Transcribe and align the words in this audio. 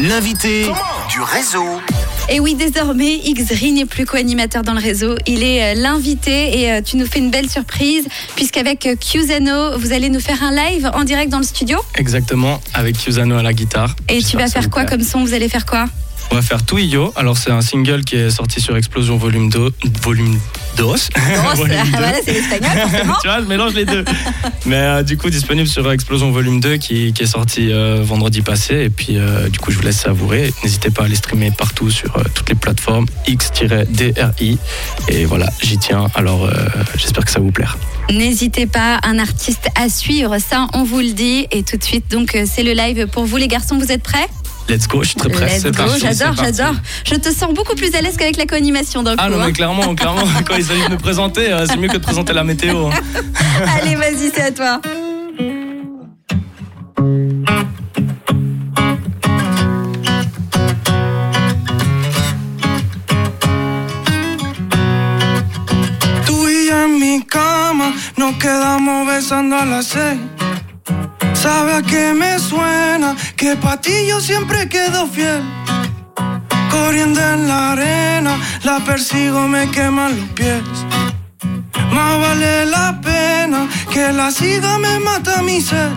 L'invité 0.00 0.66
du 1.08 1.20
réseau. 1.20 1.80
Et 2.28 2.40
oui, 2.40 2.56
désormais, 2.56 3.18
Xri 3.18 3.72
n'est 3.72 3.84
plus 3.84 4.06
co-animateur 4.06 4.62
dans 4.62 4.72
le 4.72 4.80
réseau. 4.80 5.14
Il 5.26 5.44
est 5.44 5.62
euh, 5.62 5.80
l'invité 5.80 6.58
et 6.58 6.72
euh, 6.72 6.80
tu 6.82 6.96
nous 6.96 7.06
fais 7.06 7.20
une 7.20 7.30
belle 7.30 7.48
surprise 7.48 8.06
puisqu'avec 8.34 8.86
euh, 8.86 8.96
Qzano, 8.96 9.78
vous 9.78 9.92
allez 9.92 10.08
nous 10.08 10.18
faire 10.18 10.42
un 10.42 10.50
live 10.50 10.90
en 10.94 11.04
direct 11.04 11.30
dans 11.30 11.38
le 11.38 11.44
studio. 11.44 11.78
Exactement, 11.94 12.60
avec 12.72 12.96
Qzano 12.96 13.36
à 13.36 13.42
la 13.42 13.52
guitare. 13.52 13.94
Et 14.08 14.20
tu 14.20 14.36
vas 14.36 14.48
faire 14.48 14.68
quoi 14.68 14.82
plaît. 14.82 14.96
comme 14.96 15.06
son? 15.06 15.22
Vous 15.22 15.32
allez 15.32 15.48
faire 15.48 15.64
quoi? 15.64 15.84
On 16.30 16.34
va 16.34 16.42
faire 16.42 16.64
Tout 16.64 16.78
Yo. 16.78 17.12
Alors, 17.14 17.38
c'est 17.38 17.52
un 17.52 17.60
single 17.60 18.02
qui 18.04 18.16
est 18.16 18.30
sorti 18.30 18.60
sur 18.60 18.76
Explosion 18.76 19.16
Volume 19.16 19.50
2. 19.50 19.72
Volume 20.02 20.40
2. 20.76 20.84
Grosse. 20.84 21.08
Volume 21.56 21.76
2. 21.84 21.90
voilà, 21.90 22.16
c'est 22.24 22.32
l'espagnol, 22.32 22.70
forcément. 22.70 23.14
tu 23.22 23.28
vois, 23.28 23.40
je 23.40 23.46
mélange 23.46 23.74
les 23.74 23.84
deux. 23.84 24.04
Mais 24.66 24.76
euh, 24.76 25.02
du 25.02 25.16
coup, 25.16 25.30
disponible 25.30 25.68
sur 25.68 25.90
Explosion 25.90 26.30
Volume 26.30 26.60
2 26.60 26.76
qui, 26.76 27.12
qui 27.12 27.22
est 27.22 27.26
sorti 27.26 27.72
euh, 27.72 28.00
vendredi 28.02 28.42
passé. 28.42 28.74
Et 28.84 28.90
puis, 28.90 29.16
euh, 29.18 29.48
du 29.48 29.58
coup, 29.58 29.70
je 29.70 29.76
vous 29.76 29.82
laisse 29.82 30.00
savourer. 30.00 30.52
N'hésitez 30.62 30.90
pas 30.90 31.04
à 31.04 31.08
les 31.08 31.16
streamer 31.16 31.50
partout 31.50 31.90
sur 31.90 32.12
toutes 32.34 32.48
les 32.48 32.54
plateformes 32.54 33.06
X-DRI. 33.26 34.58
Et 35.08 35.24
voilà, 35.24 35.46
j'y 35.62 35.78
tiens. 35.78 36.08
Alors, 36.14 36.50
j'espère 36.96 37.24
que 37.24 37.30
ça 37.30 37.40
vous 37.40 37.50
plaira. 37.50 37.76
N'hésitez 38.10 38.66
pas, 38.66 39.00
un 39.02 39.18
artiste 39.18 39.68
à 39.74 39.88
suivre, 39.88 40.36
ça 40.38 40.66
on 40.74 40.84
vous 40.84 41.00
le 41.00 41.12
dit. 41.12 41.46
Et 41.50 41.62
tout 41.62 41.76
de 41.76 41.84
suite, 41.84 42.10
donc 42.10 42.36
c'est 42.46 42.62
le 42.62 42.72
live 42.72 43.06
pour 43.06 43.24
vous 43.24 43.36
les 43.36 43.48
garçons, 43.48 43.78
vous 43.78 43.92
êtes 43.92 44.02
prêts? 44.02 44.28
Let's 44.68 44.88
go, 44.88 45.02
je 45.02 45.08
suis 45.08 45.16
très 45.16 45.28
prêt. 45.28 45.60
J'adore, 45.98 46.34
j'adore. 46.34 46.74
Je 47.04 47.14
te 47.16 47.30
sens 47.30 47.52
beaucoup 47.52 47.74
plus 47.74 47.94
à 47.94 48.00
l'aise 48.00 48.16
qu'avec 48.16 48.36
la 48.36 48.46
co-animation 48.46 49.02
d'un 49.02 49.12
coup. 49.16 49.22
Ah 49.24 49.28
non, 49.28 49.40
hein. 49.40 49.46
mais 49.46 49.52
clairement, 49.52 49.94
clairement, 49.94 50.22
quand 50.46 50.56
il 50.56 50.64
s'agit 50.64 50.84
de 50.84 50.90
me 50.92 50.98
présenter, 50.98 51.52
euh, 51.52 51.66
c'est 51.66 51.76
mieux 51.76 51.88
que 51.88 51.94
de 51.94 51.98
présenter 51.98 52.32
la 52.32 52.44
météo. 52.44 52.86
hein. 52.86 52.90
Allez, 53.80 53.94
vas-y, 53.94 54.30
c'est 54.34 54.42
à 54.42 54.50
toi. 54.50 54.80
Tú 66.26 66.48
y 66.48 66.66
yo 66.68 66.84
en 66.84 66.98
mi 66.98 67.22
cama 67.26 67.92
nos 68.16 68.32
quedamos 68.38 69.06
besando 69.06 69.56
a 69.56 69.64
las 69.64 69.86
seis. 69.86 70.18
Sabe 71.44 71.74
a 71.74 71.82
qué 71.82 72.14
me 72.14 72.38
suena 72.38 73.14
que 73.36 73.54
pa' 73.56 73.78
ti 73.78 74.06
yo 74.08 74.18
siempre 74.18 74.66
quedo 74.66 75.06
fiel. 75.06 75.42
Corriendo 76.70 77.20
en 77.20 77.46
la 77.46 77.72
arena, 77.72 78.38
la 78.62 78.80
persigo, 78.80 79.46
me 79.46 79.70
queman 79.70 80.16
los 80.18 80.28
pies. 80.30 80.62
Más 81.92 82.18
vale 82.18 82.64
la 82.64 82.98
pena 83.02 83.68
que 83.92 84.10
la 84.10 84.30
siga, 84.30 84.78
me 84.78 84.98
mata 85.00 85.42
mi 85.42 85.60
sed. 85.60 85.90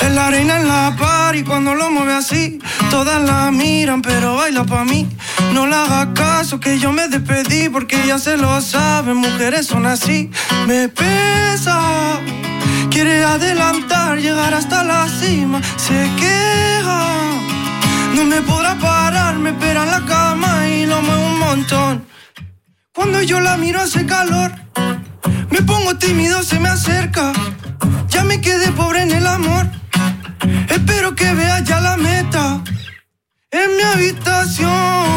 Es 0.00 0.12
la 0.12 0.30
reina 0.30 0.60
en 0.60 0.66
la 0.66 0.96
par 0.98 1.36
y 1.36 1.44
cuando 1.44 1.74
lo 1.74 1.90
mueve 1.90 2.14
así, 2.14 2.58
todas 2.90 3.20
la 3.20 3.50
miran, 3.50 4.00
pero 4.00 4.36
baila 4.36 4.64
pa' 4.64 4.84
mí. 4.84 5.06
No 5.52 5.66
le 5.66 5.76
hagas 5.76 6.08
caso 6.14 6.58
que 6.58 6.78
yo 6.78 6.90
me 6.90 7.06
despedí 7.08 7.68
porque 7.68 7.98
ya 8.06 8.18
se 8.18 8.38
lo 8.38 8.62
saben, 8.62 9.18
mujeres 9.18 9.66
son 9.66 9.84
así. 9.84 10.30
Me 10.66 10.88
pesa, 10.88 12.18
quiere 12.88 13.22
adelantar, 13.24 13.95
llegar 14.14 14.54
hasta 14.54 14.84
la 14.84 15.08
cima, 15.08 15.60
se 15.76 16.10
queja. 16.16 17.00
No 18.14 18.24
me 18.24 18.40
podrá 18.42 18.76
parar, 18.76 19.38
me 19.38 19.50
espera 19.50 19.82
en 19.82 19.90
la 19.90 20.04
cama 20.06 20.68
y 20.68 20.86
lo 20.86 21.02
mueve 21.02 21.26
un 21.26 21.38
montón. 21.38 22.06
Cuando 22.94 23.20
yo 23.22 23.40
la 23.40 23.56
miro 23.56 23.80
hace 23.80 24.06
calor, 24.06 24.52
me 25.50 25.60
pongo 25.62 25.96
tímido, 25.98 26.42
se 26.42 26.58
me 26.60 26.68
acerca. 26.68 27.32
Ya 28.08 28.22
me 28.24 28.40
quedé 28.40 28.70
pobre 28.72 29.02
en 29.02 29.10
el 29.10 29.26
amor. 29.26 29.66
Espero 30.68 31.14
que 31.14 31.34
veas 31.34 31.64
ya 31.64 31.80
la 31.80 31.96
meta. 31.96 32.62
En 33.50 33.76
mi 33.76 33.82
habitación 33.82 35.15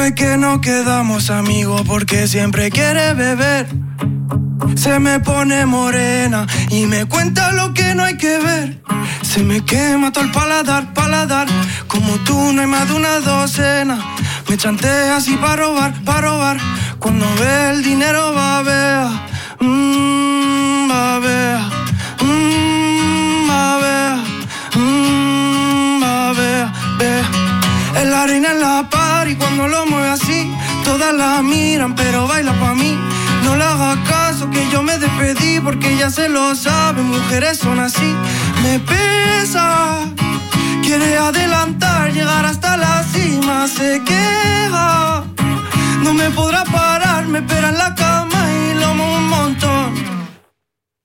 Sabe 0.00 0.14
que 0.14 0.38
no 0.38 0.62
quedamos 0.62 1.28
amigos 1.28 1.82
porque 1.86 2.26
siempre 2.26 2.70
quiere 2.70 3.12
beber. 3.12 3.66
Se 4.74 4.98
me 4.98 5.20
pone 5.20 5.66
morena 5.66 6.46
y 6.70 6.86
me 6.86 7.04
cuenta 7.04 7.52
lo 7.52 7.74
que 7.74 7.94
no 7.94 8.04
hay 8.04 8.16
que 8.16 8.38
ver. 8.38 8.80
Se 9.20 9.42
me 9.42 9.62
quema 9.62 10.10
todo 10.10 10.24
el 10.24 10.30
paladar, 10.30 10.94
paladar. 10.94 11.48
Como 11.86 12.14
tú 12.24 12.50
no 12.54 12.62
hay 12.62 12.66
más 12.66 12.88
de 12.88 12.94
una 12.94 13.20
docena. 13.20 13.98
Me 14.48 14.56
chantea 14.56 15.16
así 15.16 15.36
para 15.36 15.56
robar, 15.56 15.92
para 16.02 16.20
robar. 16.22 16.56
Cuando 16.98 17.26
ve 17.34 17.70
el 17.72 17.82
dinero 17.82 18.32
va 18.34 18.39
Es 27.96 28.06
la 28.06 28.26
reina 28.26 28.50
en 28.52 28.60
la 28.60 28.88
par 28.88 29.28
y 29.28 29.36
cuando 29.36 29.68
lo 29.68 29.86
mueve 29.86 30.10
así, 30.10 30.50
todas 30.84 31.12
la 31.14 31.42
miran, 31.42 31.94
pero 31.94 32.26
baila 32.28 32.52
pa' 32.52 32.74
mí. 32.74 32.96
No 33.44 33.56
le 33.56 33.64
hagas 33.64 33.98
caso 34.08 34.50
que 34.50 34.68
yo 34.70 34.82
me 34.82 34.98
despedí 34.98 35.60
porque 35.60 35.96
ya 35.96 36.10
se 36.10 36.28
lo 36.28 36.54
saben, 36.54 37.06
mujeres 37.08 37.58
son 37.58 37.80
así. 37.80 38.14
Me 38.62 38.78
pesa, 38.80 40.06
quiere 40.82 41.16
adelantar, 41.16 42.12
llegar 42.12 42.46
hasta 42.46 42.76
la 42.76 43.02
cima, 43.12 43.66
se 43.66 44.02
queja. 44.04 44.99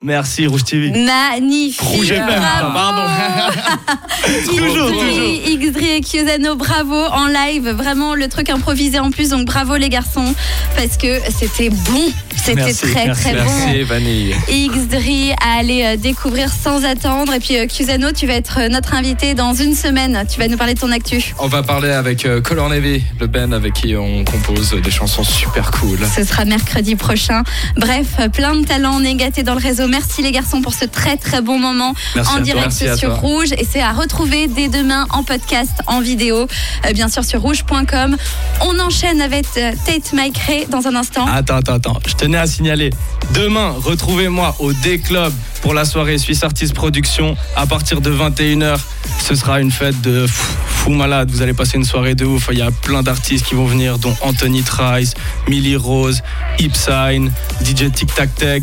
Merci, 0.05 0.45
Rouge 0.45 0.63
TV. 0.63 0.91
Magnifique. 0.91 1.81
Rouge 1.81 2.11
FM, 2.11 2.27
bravo. 2.27 2.73
pardon. 2.73 3.01
toujours, 4.45 4.91
toujours. 4.91 4.91
Xdri, 4.91 5.57
Xdri 5.57 5.89
et 5.89 6.01
Qzano, 6.01 6.55
bravo 6.55 6.95
en 6.95 7.25
live. 7.27 7.69
Vraiment 7.69 8.13
le 8.13 8.27
truc 8.27 8.51
improvisé 8.51 8.99
en 8.99 9.09
plus. 9.09 9.29
Donc 9.29 9.45
bravo 9.45 9.75
les 9.77 9.89
garçons. 9.89 10.35
Parce 10.75 10.97
que 10.97 11.19
c'était 11.35 11.69
bon. 11.69 12.11
C'était 12.35 12.55
Merci, 12.55 12.91
très 12.91 13.05
merci, 13.07 13.21
très 13.23 13.33
merci, 13.33 13.79
bon. 13.79 13.85
Vanille. 13.87 14.35
Xdri 14.47 15.31
à 15.43 15.57
aller 15.59 15.83
euh, 15.83 15.97
découvrir 15.97 16.49
sans 16.51 16.85
attendre. 16.85 17.33
Et 17.33 17.39
puis 17.39 17.57
euh, 17.57 17.65
Qzano, 17.65 18.11
tu 18.11 18.27
vas 18.27 18.33
être 18.33 18.59
euh, 18.59 18.69
notre 18.69 18.93
invité 18.93 19.33
dans 19.33 19.55
une 19.55 19.73
semaine. 19.73 20.23
Tu 20.31 20.39
vas 20.39 20.47
nous 20.47 20.57
parler 20.57 20.75
de 20.75 20.79
ton 20.79 20.91
actu. 20.91 21.33
On 21.39 21.47
va 21.47 21.63
parler 21.63 21.89
avec 21.89 22.25
euh, 22.25 22.41
Color 22.41 22.69
Navy, 22.69 23.01
le 23.19 23.25
band 23.25 23.51
avec 23.53 23.73
qui 23.73 23.95
on 23.95 24.23
compose 24.23 24.75
des 24.83 24.91
chansons 24.91 25.23
super 25.23 25.71
cool. 25.71 25.97
Ce 26.15 26.23
sera 26.23 26.45
mercredi 26.45 26.95
prochain. 26.95 27.43
Bref, 27.77 28.07
euh, 28.19 28.29
plein 28.29 28.55
de 28.55 28.65
talents 28.65 28.99
négatés 28.99 29.41
dans 29.41 29.55
le 29.55 29.61
réseau. 29.61 29.87
Merci 29.95 30.21
les 30.21 30.33
garçons 30.33 30.61
pour 30.61 30.73
ce 30.73 30.83
très 30.83 31.15
très 31.15 31.39
bon 31.39 31.57
moment 31.57 31.93
Merci 32.17 32.35
en 32.35 32.41
direct 32.41 32.73
sur. 32.73 33.15
Rouge. 33.15 33.53
Et 33.53 33.63
c'est 33.63 33.81
à 33.81 33.93
retrouver 33.93 34.47
dès 34.49 34.67
demain 34.67 35.07
en 35.09 35.23
podcast, 35.23 35.71
en 35.87 36.01
vidéo, 36.01 36.47
euh, 36.85 36.91
bien 36.91 37.07
sûr 37.07 37.23
sur 37.23 37.41
rouge.com. 37.41 38.17
On 38.59 38.77
enchaîne 38.79 39.21
avec 39.21 39.45
euh, 39.55 39.71
Tate 39.85 40.11
Mike 40.11 40.37
Ray 40.37 40.65
dans 40.67 40.85
un 40.87 40.95
instant. 40.97 41.25
Attends, 41.25 41.55
attends, 41.55 41.75
attends. 41.75 41.99
Je 42.05 42.13
tenais 42.13 42.37
à 42.37 42.45
signaler. 42.45 42.89
Demain, 43.33 43.73
retrouvez-moi 43.85 44.57
au 44.59 44.73
D-Club 44.73 45.31
pour 45.65 45.73
la 45.73 45.83
soirée 45.83 46.19
Suisse 46.19 46.43
Artist 46.43 46.75
Production 46.75 47.35
à 47.55 47.65
partir 47.65 47.99
de 47.99 48.11
21h. 48.11 48.77
Ce 49.19 49.33
sera 49.33 49.59
une 49.59 49.71
fête 49.71 49.99
de 50.01 50.27
fou, 50.27 50.53
fou 50.67 50.89
malade. 50.91 51.31
Vous 51.31 51.41
allez 51.41 51.53
passer 51.55 51.77
une 51.77 51.85
soirée 51.85 52.13
de 52.13 52.23
ouf. 52.23 52.49
Il 52.51 52.59
y 52.59 52.61
a 52.61 52.69
plein 52.69 53.01
d'artistes 53.01 53.47
qui 53.47 53.55
vont 53.55 53.65
venir, 53.65 53.97
dont 53.97 54.15
Anthony 54.21 54.61
Trice, 54.61 55.15
Millie 55.47 55.75
Rose, 55.75 56.21
Ipsign, 56.59 57.31
DJ 57.63 57.91
Tic 57.91 58.13
Tac 58.13 58.35
Tech 58.35 58.61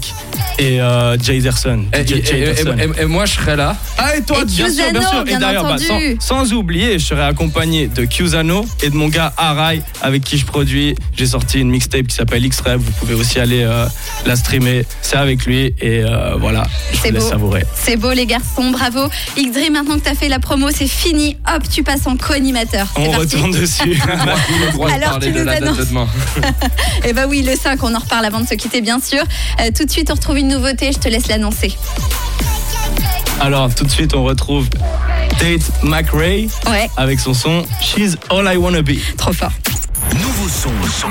et 0.60 0.80
euh, 0.80 1.16
Jay 1.20 1.38
Ederson. 1.38 1.86
Et, 1.92 2.06
DJ 2.06 2.12
et- 2.12 2.24
Jay 2.24 2.38
et- 2.38 2.42
Ederson. 2.60 2.76
et- 2.78 3.02
et 3.02 3.06
moi, 3.06 3.26
je 3.26 3.32
serai 3.32 3.56
là. 3.56 3.76
Ah 3.98 4.14
et 4.16 4.22
toi, 4.22 4.42
Et 4.42 4.44
bien 4.44 4.70
sûr, 4.70 4.92
bien 4.92 5.00
sûr. 5.08 5.24
bien 5.24 5.38
et 5.38 5.40
d'ailleurs, 5.40 5.64
bah, 5.64 5.76
sans, 6.20 6.52
oublier, 6.52 7.00
je 7.00 7.04
serai 7.06 7.22
accompagné 7.24 7.88
de 7.88 8.04
Qzano 8.04 8.64
et 8.80 8.90
de 8.90 8.94
mon 8.94 9.08
gars 9.08 9.32
Arai, 9.36 9.82
avec 10.02 10.22
qui 10.22 10.38
je 10.38 10.46
produis. 10.46 10.94
J'ai 11.16 11.26
sorti 11.26 11.58
une 11.58 11.70
mixtape 11.70 12.06
qui 12.06 12.14
s'appelle 12.14 12.44
X-Rev. 12.44 12.78
Vous 12.78 12.92
pouvez 12.92 13.14
aussi 13.14 13.40
aller 13.40 13.62
euh, 13.64 13.86
la 14.24 14.36
streamer. 14.36 14.86
C'est 15.00 15.16
avec 15.16 15.44
lui. 15.46 15.74
Et 15.80 16.04
euh, 16.04 16.36
voilà, 16.38 16.62
C'est 17.00 17.12
beau. 17.12 17.20
savourer. 17.20 17.64
C'est 17.74 17.96
beau 17.96 18.10
les 18.12 18.26
garçons, 18.26 18.70
bravo. 18.70 19.00
Xdri, 19.36 19.70
maintenant 19.70 19.98
que 19.98 20.04
tu 20.04 20.08
as 20.10 20.14
fait 20.14 20.28
la 20.28 20.38
promo, 20.38 20.68
c'est 20.74 20.86
fini. 20.86 21.36
Hop, 21.52 21.62
tu 21.68 21.82
passes 21.82 22.06
en 22.06 22.16
co-animateur. 22.16 22.86
On 22.96 23.10
parti. 23.10 23.16
retourne 23.36 23.50
dessus. 23.52 24.00
Alors, 24.92 25.18
tu 25.18 25.30
nous 25.32 25.48
annonces. 25.48 25.78
Eh 27.04 27.12
ben 27.12 27.26
oui, 27.28 27.42
le 27.42 27.56
5, 27.56 27.82
on 27.82 27.94
en 27.94 27.98
reparle 27.98 28.24
avant 28.24 28.40
de 28.40 28.46
se 28.46 28.54
quitter, 28.54 28.80
bien 28.80 29.00
sûr. 29.00 29.22
Euh, 29.60 29.70
tout 29.76 29.84
de 29.84 29.90
suite, 29.90 30.10
on 30.10 30.14
retrouve 30.14 30.38
une 30.38 30.48
nouveauté, 30.48 30.92
je 30.92 30.98
te 30.98 31.08
laisse 31.08 31.26
l'annoncer. 31.28 31.76
Alors, 33.40 33.74
tout 33.74 33.84
de 33.84 33.90
suite, 33.90 34.14
on 34.14 34.22
retrouve 34.24 34.68
Tate 35.38 35.62
McRae 35.82 36.46
Ouais, 36.70 36.88
avec 36.96 37.18
son 37.18 37.34
son 37.34 37.64
She's 37.80 38.16
All 38.30 38.48
I 38.52 38.56
Wanna 38.56 38.82
Be. 38.82 38.92
trop 39.16 39.32
fort. 39.32 39.52